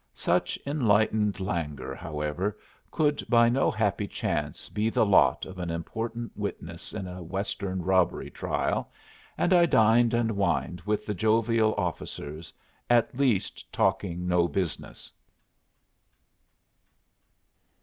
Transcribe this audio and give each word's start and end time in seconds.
Such 0.15 0.57
enlightened 0.65 1.39
languor, 1.39 1.93
however, 1.93 2.57
could 2.89 3.23
by 3.29 3.49
no 3.49 3.69
happy 3.69 4.07
chance 4.07 4.67
be 4.67 4.89
the 4.89 5.05
lot 5.05 5.45
of 5.45 5.59
an 5.59 5.69
important 5.69 6.31
witness 6.35 6.91
in 6.91 7.07
a 7.07 7.21
Western 7.21 7.83
robbery 7.83 8.31
trial, 8.31 8.91
and 9.37 9.53
I 9.53 9.67
dined 9.67 10.15
and 10.15 10.31
wined 10.35 10.81
with 10.87 11.05
the 11.05 11.13
jovial 11.13 11.75
officers, 11.75 12.51
at 12.89 13.15
least 13.15 13.71
talking 13.71 14.27
no 14.27 14.47
business. 14.47 15.11